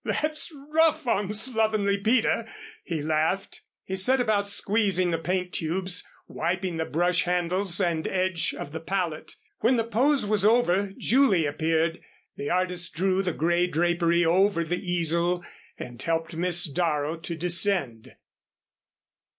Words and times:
"That's 0.03 0.51
rough 0.71 1.05
on 1.05 1.31
Slovenly 1.35 1.95
Peter," 1.99 2.47
he 2.83 3.03
laughed. 3.03 3.61
He 3.83 3.95
set 3.95 4.19
about 4.19 4.47
squeezing 4.47 5.11
the 5.11 5.19
paint 5.19 5.53
tubes, 5.53 6.03
wiping 6.27 6.77
the 6.77 6.85
brush 6.85 7.21
handles 7.25 7.79
and 7.79 8.07
edge 8.07 8.51
of 8.57 8.71
the 8.71 8.79
palette. 8.79 9.35
When 9.59 9.75
the 9.75 9.83
pose 9.83 10.25
was 10.25 10.43
over 10.43 10.91
Julie 10.97 11.45
appeared. 11.45 12.01
The 12.35 12.49
artist 12.49 12.95
drew 12.95 13.21
the 13.21 13.31
grey 13.33 13.67
drapery 13.67 14.25
over 14.25 14.63
the 14.63 14.79
easel 14.83 15.45
and 15.77 16.01
helped 16.01 16.35
Miss 16.35 16.65
Darrow 16.65 17.15
to 17.17 17.35
descend. 17.35 18.11